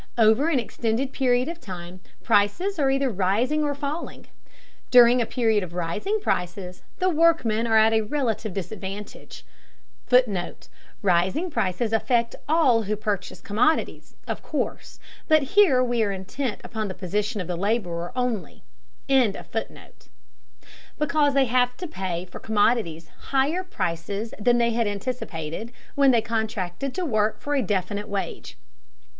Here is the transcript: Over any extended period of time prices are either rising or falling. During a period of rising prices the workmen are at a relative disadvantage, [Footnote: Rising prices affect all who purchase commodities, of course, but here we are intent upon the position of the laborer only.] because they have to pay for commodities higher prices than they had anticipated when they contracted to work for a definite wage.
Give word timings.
Over 0.17 0.49
any 0.49 0.63
extended 0.63 1.13
period 1.13 1.47
of 1.47 1.59
time 1.61 1.99
prices 2.23 2.79
are 2.79 2.89
either 2.89 3.11
rising 3.11 3.63
or 3.63 3.75
falling. 3.75 4.25
During 4.89 5.21
a 5.21 5.27
period 5.27 5.61
of 5.63 5.75
rising 5.75 6.19
prices 6.19 6.81
the 6.97 7.07
workmen 7.11 7.67
are 7.67 7.77
at 7.77 7.93
a 7.93 8.01
relative 8.01 8.51
disadvantage, 8.51 9.45
[Footnote: 10.07 10.69
Rising 11.03 11.51
prices 11.51 11.93
affect 11.93 12.35
all 12.49 12.81
who 12.81 12.95
purchase 12.95 13.41
commodities, 13.41 14.15
of 14.27 14.41
course, 14.41 14.97
but 15.27 15.43
here 15.53 15.83
we 15.83 16.01
are 16.01 16.11
intent 16.11 16.61
upon 16.63 16.87
the 16.87 16.95
position 16.95 17.39
of 17.39 17.45
the 17.45 17.55
laborer 17.55 18.11
only.] 18.15 18.63
because 19.07 19.45
they 21.35 21.45
have 21.45 21.77
to 21.77 21.87
pay 21.87 22.25
for 22.25 22.39
commodities 22.39 23.09
higher 23.29 23.63
prices 23.63 24.33
than 24.39 24.57
they 24.57 24.71
had 24.71 24.87
anticipated 24.87 25.71
when 25.93 26.09
they 26.09 26.21
contracted 26.23 26.95
to 26.95 27.05
work 27.05 27.39
for 27.39 27.53
a 27.53 27.61
definite 27.61 28.09
wage. 28.09 28.57